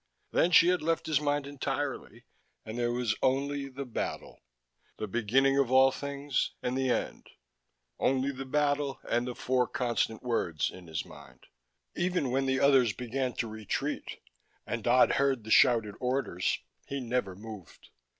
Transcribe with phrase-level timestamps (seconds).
[0.31, 2.23] Then she had left his mind entirely
[2.65, 4.41] and there was only the battle,
[4.97, 7.27] the beginning of all things and the end
[7.99, 11.45] (only the battle and the four constant words in his mind):
[11.95, 14.19] even when the others began to retreat
[14.65, 16.57] and Dodd heard the shouted orders
[16.87, 17.89] he never moved.